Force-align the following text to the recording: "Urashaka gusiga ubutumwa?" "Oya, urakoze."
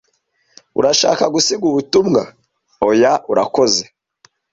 "Urashaka 0.79 1.23
gusiga 1.33 1.63
ubutumwa?" 1.71 2.23
"Oya, 2.89 3.13
urakoze." 3.31 3.83